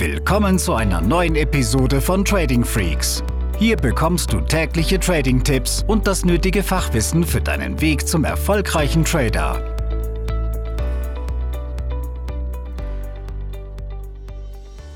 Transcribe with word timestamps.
Willkommen 0.00 0.58
zu 0.58 0.72
einer 0.72 1.02
neuen 1.02 1.36
Episode 1.36 2.00
von 2.00 2.24
Trading 2.24 2.64
Freaks. 2.64 3.22
Hier 3.58 3.76
bekommst 3.76 4.32
du 4.32 4.40
tägliche 4.40 4.98
Trading-Tipps 4.98 5.84
und 5.86 6.06
das 6.06 6.24
nötige 6.24 6.62
Fachwissen 6.62 7.22
für 7.22 7.42
deinen 7.42 7.82
Weg 7.82 8.08
zum 8.08 8.24
erfolgreichen 8.24 9.04
Trader. 9.04 9.62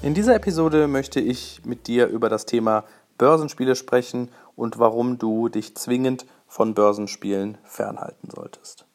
In 0.00 0.14
dieser 0.14 0.34
Episode 0.36 0.88
möchte 0.88 1.20
ich 1.20 1.60
mit 1.66 1.88
dir 1.88 2.06
über 2.06 2.30
das 2.30 2.46
Thema 2.46 2.84
Börsenspiele 3.18 3.76
sprechen 3.76 4.30
und 4.54 4.78
warum 4.78 5.18
du 5.18 5.50
dich 5.50 5.76
zwingend 5.76 6.24
von 6.46 6.72
Börsenspielen 6.72 7.58
fernhalten 7.64 8.30
solltest. 8.34 8.86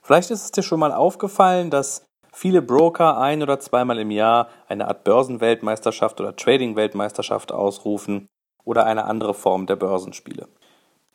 Vielleicht 0.00 0.30
ist 0.30 0.44
es 0.44 0.52
dir 0.52 0.62
schon 0.62 0.80
mal 0.80 0.94
aufgefallen, 0.94 1.68
dass 1.68 2.06
viele 2.36 2.60
Broker 2.60 3.16
ein 3.16 3.42
oder 3.42 3.58
zweimal 3.60 3.98
im 3.98 4.10
Jahr 4.10 4.48
eine 4.68 4.88
Art 4.88 5.04
Börsenweltmeisterschaft 5.04 6.20
oder 6.20 6.36
Trading-Weltmeisterschaft 6.36 7.50
ausrufen 7.50 8.28
oder 8.62 8.84
eine 8.84 9.06
andere 9.06 9.32
Form 9.32 9.66
der 9.66 9.76
Börsenspiele. 9.76 10.46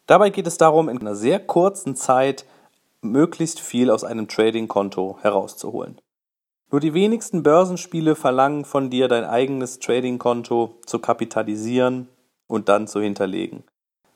Dabei 0.07 0.31
geht 0.31 0.47
es 0.47 0.57
darum, 0.57 0.89
in 0.89 0.99
einer 0.99 1.13
sehr 1.13 1.39
kurzen 1.39 1.95
Zeit 1.95 2.47
möglichst 3.01 3.59
viel 3.59 3.91
aus 3.91 4.03
einem 4.03 4.27
Trading-Konto 4.27 5.19
herauszuholen. 5.21 6.01
Nur 6.71 6.81
die 6.81 6.95
wenigsten 6.95 7.43
Börsenspiele 7.43 8.15
verlangen 8.15 8.65
von 8.65 8.89
dir, 8.89 9.07
dein 9.07 9.23
eigenes 9.23 9.77
Trading-Konto 9.77 10.79
zu 10.87 10.97
kapitalisieren 10.97 12.07
und 12.47 12.67
dann 12.67 12.87
zu 12.87 12.99
hinterlegen. 12.99 13.63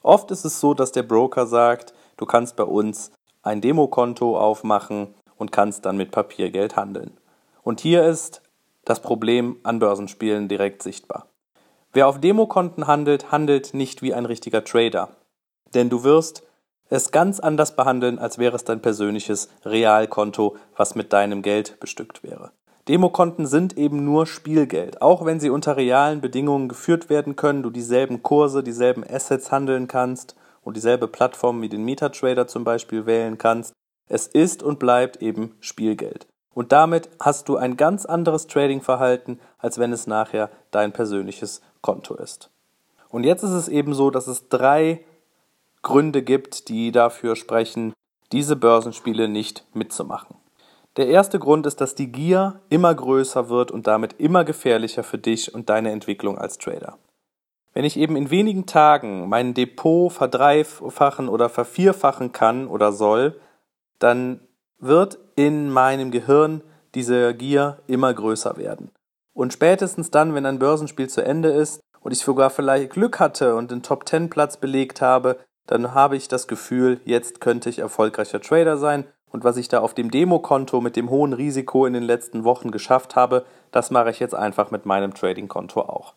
Oft 0.02 0.31
ist 0.31 0.44
es 0.44 0.59
so, 0.59 0.73
dass 0.73 0.91
der 0.91 1.03
Broker 1.03 1.45
sagt, 1.45 1.94
du 2.17 2.25
kannst 2.25 2.55
bei 2.55 2.63
uns 2.63 3.11
ein 3.44 3.61
Demokonto 3.61 4.39
aufmachen 4.39 5.13
und 5.38 5.52
kannst 5.52 5.85
dann 5.85 5.98
mit 5.98 6.12
Papiergeld 6.12 6.75
handeln. 6.75 7.17
Und 7.63 7.80
hier 7.80 8.03
ist 8.05 8.41
das 8.84 9.02
Problem 9.02 9.58
an 9.63 9.80
Börsenspielen 9.80 10.48
direkt 10.48 10.84
sichtbar. 10.84 11.27
Wer 11.94 12.08
auf 12.08 12.19
Demokonten 12.19 12.88
handelt, 12.88 13.31
handelt 13.31 13.73
nicht 13.73 14.02
wie 14.02 14.13
ein 14.13 14.25
richtiger 14.25 14.63
Trader. 14.63 15.09
Denn 15.73 15.89
du 15.89 16.03
wirst 16.03 16.44
es 16.89 17.11
ganz 17.11 17.39
anders 17.39 17.75
behandeln, 17.75 18.19
als 18.19 18.38
wäre 18.38 18.56
es 18.56 18.63
dein 18.63 18.81
persönliches 18.81 19.50
Realkonto, 19.63 20.56
was 20.75 20.95
mit 20.95 21.13
deinem 21.13 21.41
Geld 21.41 21.80
bestückt 21.80 22.22
wäre. 22.23 22.52
Demokonten 22.88 23.47
sind 23.47 23.78
eben 23.78 24.06
nur 24.06 24.28
Spielgeld. 24.28 25.02
Auch 25.02 25.25
wenn 25.25 25.39
sie 25.39 25.50
unter 25.50 25.75
realen 25.75 26.22
Bedingungen 26.22 26.69
geführt 26.69 27.09
werden 27.09 27.36
können, 27.36 27.63
du 27.63 27.72
dieselben 27.72 28.22
Kurse, 28.22 28.61
dieselben 28.61 29.03
Assets 29.03 29.52
handeln 29.52 29.88
kannst 29.88 30.36
und 30.63 30.78
dieselbe 30.78 31.08
Plattform 31.08 31.61
wie 31.61 31.69
den 31.69 31.83
MetaTrader 31.83 32.45
zum 32.47 32.63
Beispiel 32.63 33.08
wählen 33.08 33.39
kannst, 33.39 33.73
es 34.08 34.28
ist 34.28 34.64
und 34.64 34.80
bleibt 34.80 35.22
eben 35.22 35.56
Spielgeld. 35.59 36.28
Und 36.53 36.72
damit 36.72 37.09
hast 37.20 37.50
du 37.50 37.58
ein 37.58 37.75
ganz 37.75 38.06
anderes 38.06 38.47
Trading-Verhalten, 38.47 39.39
als 39.58 39.78
wenn 39.78 39.92
es 39.92 40.08
nachher 40.08 40.50
dein 40.72 40.94
persönliches 40.94 41.62
Konto 41.81 42.16
ist. 42.16 42.50
Und 43.09 43.23
jetzt 43.23 43.44
ist 43.44 43.52
es 43.52 43.67
eben 43.67 43.94
so, 43.94 44.09
dass 44.09 44.28
es 44.28 44.47
drei 44.47 45.03
Gründe 45.81 46.23
gibt, 46.23 46.70
die 46.70 46.92
dafür 46.92 47.36
sprechen, 47.36 47.94
diese 48.31 48.56
Börsenspiele 48.56 49.28
nicht 49.28 49.66
mitzumachen. 49.73 50.38
Der 50.97 51.08
erste 51.08 51.40
Grund 51.40 51.66
ist, 51.66 51.81
dass 51.81 51.94
die 51.94 52.12
Gier 52.12 52.62
immer 52.69 52.95
größer 52.95 53.50
wird 53.50 53.69
und 53.69 53.86
damit 53.86 54.14
immer 54.14 54.45
gefährlicher 54.45 55.03
für 55.03 55.17
dich 55.17 55.53
und 55.53 55.69
deine 55.69 55.92
Entwicklung 55.92 56.38
als 56.38 56.58
Trader. 56.58 56.97
Wenn 57.73 57.84
ich 57.84 57.97
eben 57.97 58.16
in 58.16 58.30
wenigen 58.30 58.66
Tagen 58.66 59.28
mein 59.28 59.53
Depot 59.53 60.12
verdreifachen 60.12 61.28
oder 61.28 61.50
vervierfachen 61.50 62.31
kann 62.31 62.67
oder 62.67 62.94
soll, 62.94 63.40
dann 63.99 64.39
wird 64.79 65.17
in 65.35 65.69
meinem 65.69 66.11
Gehirn 66.11 66.61
diese 66.93 67.33
Gier 67.33 67.79
immer 67.88 68.13
größer 68.13 68.57
werden. 68.57 68.91
Und 69.33 69.51
spätestens 69.51 70.11
dann, 70.11 70.33
wenn 70.33 70.45
ein 70.45 70.59
Börsenspiel 70.59 71.09
zu 71.09 71.23
Ende 71.23 71.49
ist 71.49 71.81
und 71.99 72.11
ich 72.11 72.19
sogar 72.19 72.49
vielleicht 72.49 72.91
Glück 72.91 73.19
hatte 73.19 73.55
und 73.55 73.71
den 73.71 73.83
Top 73.83 74.07
10 74.07 74.29
Platz 74.29 74.57
belegt 74.57 75.01
habe, 75.01 75.38
dann 75.67 75.94
habe 75.94 76.16
ich 76.16 76.28
das 76.28 76.47
Gefühl, 76.47 77.01
jetzt 77.05 77.41
könnte 77.41 77.69
ich 77.69 77.79
erfolgreicher 77.79 78.39
Trader 78.39 78.78
sein 78.78 79.05
und 79.31 79.44
was 79.44 79.57
ich 79.57 79.67
da 79.67 79.81
auf 79.81 79.94
dem 79.94 80.11
Demokonto 80.11 80.79
mit 80.79 80.95
dem 80.95 81.09
hohen 81.09 81.34
Risiko 81.34 81.85
in 81.85 81.94
den 81.94 82.03
letzten 82.03 82.45
Wochen 82.45 82.72
geschafft 82.72 83.17
habe, 83.17 83.45
das 83.72 83.91
mache 83.91 84.11
ich 84.11 84.19
jetzt 84.22 84.35
einfach 84.35 84.72
mit 84.72 84.85
meinem 84.85 85.13
Trading-Konto 85.13 85.81
auch. 85.81 86.13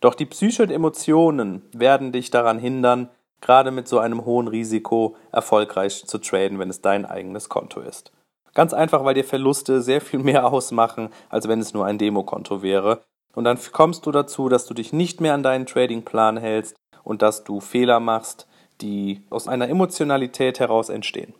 Doch 0.00 0.14
die 0.14 0.26
Psyche 0.26 0.62
und 0.62 0.70
Emotionen 0.70 1.62
werden 1.72 2.12
dich 2.12 2.30
daran 2.30 2.60
hindern, 2.60 3.08
gerade 3.44 3.70
mit 3.70 3.86
so 3.86 4.00
einem 4.00 4.24
hohen 4.24 4.48
Risiko 4.48 5.16
erfolgreich 5.30 6.06
zu 6.06 6.18
traden, 6.18 6.58
wenn 6.58 6.70
es 6.70 6.80
dein 6.80 7.04
eigenes 7.04 7.48
Konto 7.48 7.80
ist. 7.80 8.10
Ganz 8.54 8.72
einfach, 8.72 9.04
weil 9.04 9.14
dir 9.14 9.24
Verluste 9.24 9.82
sehr 9.82 10.00
viel 10.00 10.18
mehr 10.18 10.46
ausmachen, 10.52 11.10
als 11.28 11.46
wenn 11.46 11.60
es 11.60 11.74
nur 11.74 11.86
ein 11.86 11.98
Demokonto 11.98 12.62
wäre. 12.62 13.02
Und 13.34 13.44
dann 13.44 13.58
kommst 13.72 14.06
du 14.06 14.12
dazu, 14.12 14.48
dass 14.48 14.66
du 14.66 14.74
dich 14.74 14.92
nicht 14.92 15.20
mehr 15.20 15.34
an 15.34 15.42
deinen 15.42 15.66
Tradingplan 15.66 16.38
hältst 16.38 16.74
und 17.02 17.20
dass 17.20 17.44
du 17.44 17.60
Fehler 17.60 18.00
machst, 18.00 18.46
die 18.80 19.22
aus 19.30 19.46
einer 19.46 19.68
Emotionalität 19.68 20.58
heraus 20.58 20.88
entstehen. 20.88 21.34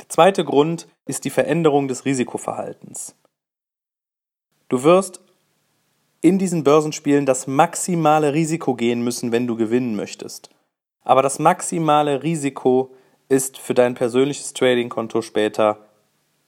Der 0.00 0.08
zweite 0.08 0.44
Grund 0.44 0.88
ist 1.06 1.24
die 1.24 1.30
Veränderung 1.30 1.88
des 1.88 2.04
Risikoverhaltens. 2.04 3.14
Du 4.68 4.82
wirst 4.82 5.20
in 6.20 6.38
diesen 6.38 6.64
Börsenspielen 6.64 7.24
das 7.24 7.46
maximale 7.46 8.34
Risiko 8.34 8.74
gehen 8.74 9.02
müssen, 9.02 9.32
wenn 9.32 9.46
du 9.46 9.56
gewinnen 9.56 9.96
möchtest. 9.96 10.50
Aber 11.08 11.22
das 11.22 11.38
maximale 11.38 12.22
Risiko 12.22 12.90
ist 13.30 13.56
für 13.56 13.72
dein 13.72 13.94
persönliches 13.94 14.52
Trading-Konto 14.52 15.22
später 15.22 15.78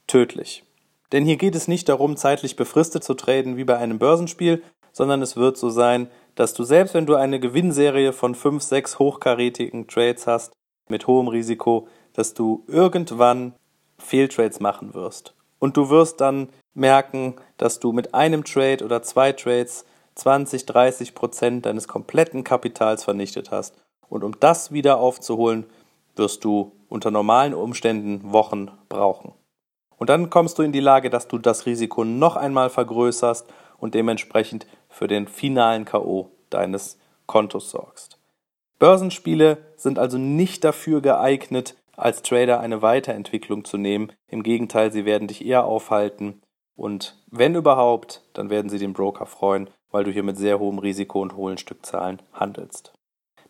tödlich. 0.06 0.64
Denn 1.12 1.24
hier 1.24 1.38
geht 1.38 1.54
es 1.54 1.66
nicht 1.66 1.88
darum, 1.88 2.18
zeitlich 2.18 2.56
befristet 2.56 3.02
zu 3.02 3.14
traden 3.14 3.56
wie 3.56 3.64
bei 3.64 3.78
einem 3.78 3.98
Börsenspiel, 3.98 4.62
sondern 4.92 5.22
es 5.22 5.38
wird 5.38 5.56
so 5.56 5.70
sein, 5.70 6.10
dass 6.34 6.52
du 6.52 6.64
selbst 6.64 6.92
wenn 6.92 7.06
du 7.06 7.14
eine 7.14 7.40
Gewinnserie 7.40 8.12
von 8.12 8.34
5, 8.34 8.62
6 8.62 8.98
hochkarätigen 8.98 9.88
Trades 9.88 10.26
hast 10.26 10.52
mit 10.90 11.06
hohem 11.06 11.28
Risiko, 11.28 11.88
dass 12.12 12.34
du 12.34 12.62
irgendwann 12.66 13.54
Fehltrades 13.96 14.60
machen 14.60 14.92
wirst. 14.92 15.32
Und 15.58 15.78
du 15.78 15.88
wirst 15.88 16.20
dann 16.20 16.50
merken, 16.74 17.36
dass 17.56 17.80
du 17.80 17.92
mit 17.92 18.12
einem 18.12 18.44
Trade 18.44 18.84
oder 18.84 19.02
zwei 19.02 19.32
Trades 19.32 19.86
20, 20.16 20.66
30 20.66 21.14
Prozent 21.14 21.64
deines 21.64 21.88
kompletten 21.88 22.44
Kapitals 22.44 23.04
vernichtet 23.04 23.50
hast 23.50 23.74
und 24.10 24.22
um 24.22 24.38
das 24.38 24.72
wieder 24.72 24.98
aufzuholen, 24.98 25.64
wirst 26.16 26.44
du 26.44 26.72
unter 26.90 27.10
normalen 27.10 27.54
Umständen 27.54 28.32
Wochen 28.32 28.70
brauchen. 28.90 29.32
Und 29.96 30.10
dann 30.10 30.28
kommst 30.28 30.58
du 30.58 30.62
in 30.62 30.72
die 30.72 30.80
Lage, 30.80 31.08
dass 31.08 31.28
du 31.28 31.38
das 31.38 31.64
Risiko 31.64 32.04
noch 32.04 32.36
einmal 32.36 32.68
vergrößerst 32.68 33.46
und 33.78 33.94
dementsprechend 33.94 34.66
für 34.88 35.08
den 35.08 35.26
finalen 35.28 35.86
KO 35.86 36.30
deines 36.50 36.98
Kontos 37.26 37.70
sorgst. 37.70 38.18
Börsenspiele 38.78 39.58
sind 39.76 39.98
also 39.98 40.18
nicht 40.18 40.64
dafür 40.64 41.00
geeignet, 41.00 41.76
als 41.96 42.22
Trader 42.22 42.60
eine 42.60 42.82
Weiterentwicklung 42.82 43.64
zu 43.64 43.76
nehmen. 43.76 44.12
Im 44.28 44.42
Gegenteil, 44.42 44.90
sie 44.90 45.04
werden 45.04 45.28
dich 45.28 45.44
eher 45.44 45.64
aufhalten 45.64 46.42
und 46.76 47.18
wenn 47.30 47.54
überhaupt, 47.54 48.22
dann 48.32 48.48
werden 48.48 48.70
sie 48.70 48.78
den 48.78 48.94
Broker 48.94 49.26
freuen, 49.26 49.68
weil 49.90 50.04
du 50.04 50.10
hier 50.10 50.22
mit 50.22 50.38
sehr 50.38 50.58
hohem 50.58 50.78
Risiko 50.78 51.20
und 51.20 51.36
hohen 51.36 51.58
Stückzahlen 51.58 52.22
handelst. 52.32 52.94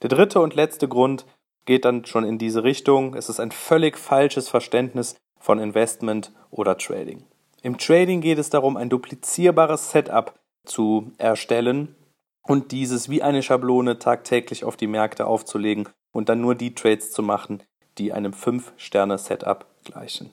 Der 0.02 0.08
dritte 0.08 0.40
und 0.40 0.54
letzte 0.54 0.88
Grund 0.88 1.26
geht 1.66 1.84
dann 1.84 2.04
schon 2.04 2.24
in 2.24 2.38
diese 2.38 2.64
Richtung. 2.64 3.14
Es 3.14 3.28
ist 3.28 3.40
ein 3.40 3.50
völlig 3.50 3.98
falsches 3.98 4.48
Verständnis 4.48 5.16
von 5.38 5.58
Investment 5.58 6.32
oder 6.50 6.76
Trading. 6.76 7.24
Im 7.62 7.76
Trading 7.76 8.20
geht 8.20 8.38
es 8.38 8.50
darum, 8.50 8.76
ein 8.76 8.88
duplizierbares 8.88 9.90
Setup 9.90 10.34
zu 10.64 11.12
erstellen 11.18 11.94
und 12.42 12.72
dieses 12.72 13.08
wie 13.10 13.22
eine 13.22 13.42
Schablone 13.42 13.98
tagtäglich 13.98 14.64
auf 14.64 14.76
die 14.76 14.86
Märkte 14.86 15.26
aufzulegen 15.26 15.88
und 16.12 16.28
dann 16.28 16.40
nur 16.40 16.54
die 16.54 16.74
Trades 16.74 17.10
zu 17.10 17.22
machen, 17.22 17.62
die 17.98 18.12
einem 18.12 18.32
5-Sterne-Setup 18.32 19.66
gleichen. 19.84 20.30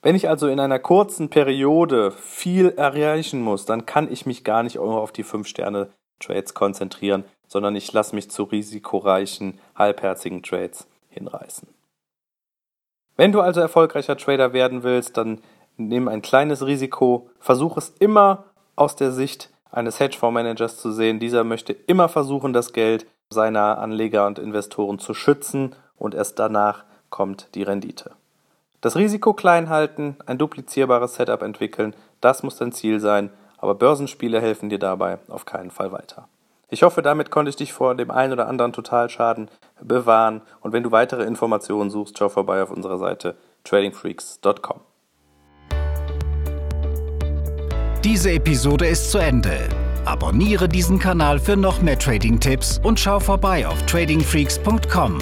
Wenn 0.00 0.16
ich 0.16 0.28
also 0.28 0.48
in 0.48 0.60
einer 0.60 0.78
kurzen 0.78 1.28
Periode 1.28 2.12
viel 2.12 2.70
erreichen 2.70 3.40
muss, 3.40 3.64
dann 3.64 3.86
kann 3.86 4.10
ich 4.10 4.26
mich 4.26 4.44
gar 4.44 4.62
nicht 4.62 4.78
auf 4.78 5.12
die 5.12 5.24
5-Sterne-Trades 5.24 6.54
konzentrieren, 6.54 7.24
sondern 7.52 7.76
ich 7.76 7.92
lasse 7.92 8.14
mich 8.14 8.30
zu 8.30 8.44
risikoreichen, 8.44 9.58
halbherzigen 9.76 10.42
Trades 10.42 10.86
hinreißen. 11.10 11.68
Wenn 13.16 13.30
du 13.30 13.42
also 13.42 13.60
erfolgreicher 13.60 14.16
Trader 14.16 14.54
werden 14.54 14.82
willst, 14.82 15.18
dann 15.18 15.42
nimm 15.76 16.08
ein 16.08 16.22
kleines 16.22 16.64
Risiko, 16.64 17.28
versuch 17.40 17.76
es 17.76 17.90
immer 17.98 18.44
aus 18.74 18.96
der 18.96 19.12
Sicht 19.12 19.50
eines 19.70 20.00
Hedgefondsmanagers 20.00 20.78
zu 20.78 20.92
sehen. 20.92 21.20
Dieser 21.20 21.44
möchte 21.44 21.74
immer 21.74 22.08
versuchen, 22.08 22.54
das 22.54 22.72
Geld 22.72 23.06
seiner 23.28 23.76
Anleger 23.78 24.26
und 24.26 24.38
Investoren 24.38 24.98
zu 24.98 25.12
schützen 25.12 25.76
und 25.98 26.14
erst 26.14 26.38
danach 26.38 26.84
kommt 27.10 27.54
die 27.54 27.64
Rendite. 27.64 28.12
Das 28.80 28.96
Risiko 28.96 29.34
klein 29.34 29.68
halten, 29.68 30.16
ein 30.24 30.38
duplizierbares 30.38 31.16
Setup 31.16 31.42
entwickeln, 31.42 31.94
das 32.22 32.42
muss 32.42 32.56
dein 32.56 32.72
Ziel 32.72 32.98
sein, 32.98 33.28
aber 33.58 33.74
Börsenspiele 33.74 34.40
helfen 34.40 34.70
dir 34.70 34.78
dabei 34.78 35.18
auf 35.28 35.44
keinen 35.44 35.70
Fall 35.70 35.92
weiter. 35.92 36.28
Ich 36.72 36.82
hoffe, 36.82 37.02
damit 37.02 37.30
konnte 37.30 37.50
ich 37.50 37.56
dich 37.56 37.74
vor 37.74 37.94
dem 37.94 38.10
einen 38.10 38.32
oder 38.32 38.48
anderen 38.48 38.72
Totalschaden 38.72 39.50
bewahren. 39.82 40.40
Und 40.62 40.72
wenn 40.72 40.82
du 40.82 40.90
weitere 40.90 41.24
Informationen 41.24 41.90
suchst, 41.90 42.16
schau 42.16 42.30
vorbei 42.30 42.62
auf 42.62 42.70
unserer 42.70 42.96
Seite 42.96 43.36
tradingfreaks.com. 43.64 44.80
Diese 48.02 48.32
Episode 48.32 48.86
ist 48.86 49.10
zu 49.10 49.18
Ende. 49.18 49.68
Abonniere 50.06 50.66
diesen 50.66 50.98
Kanal 50.98 51.38
für 51.38 51.58
noch 51.58 51.82
mehr 51.82 51.98
Trading-Tipps 51.98 52.80
und 52.82 52.98
schau 52.98 53.20
vorbei 53.20 53.66
auf 53.66 53.84
tradingfreaks.com. 53.84 55.18